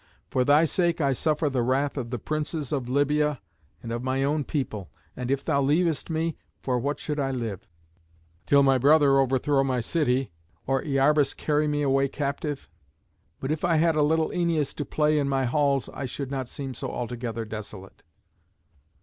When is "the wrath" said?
1.47-1.95